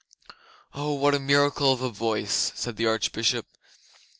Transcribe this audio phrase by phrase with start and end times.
[0.73, 3.45] 'Oh, what a miracle of a voice!' said the Archbishop.